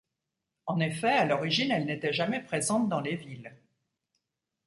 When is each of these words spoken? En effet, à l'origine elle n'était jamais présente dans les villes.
En 0.65 0.79
effet, 0.79 1.11
à 1.11 1.25
l'origine 1.25 1.69
elle 1.69 1.85
n'était 1.85 2.11
jamais 2.11 2.41
présente 2.41 2.89
dans 2.89 3.01
les 3.01 3.15
villes. 3.15 3.53